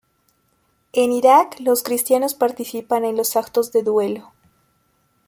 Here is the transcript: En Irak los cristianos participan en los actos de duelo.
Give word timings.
En 0.93 1.11
Irak 1.11 1.57
los 1.59 1.83
cristianos 1.83 2.33
participan 2.33 3.05
en 3.05 3.15
los 3.15 3.35
actos 3.35 3.71
de 3.71 3.83
duelo. 3.83 4.31